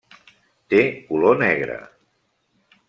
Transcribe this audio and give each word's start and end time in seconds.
Té 0.75 0.81
color 1.11 1.39
negre. 1.45 1.79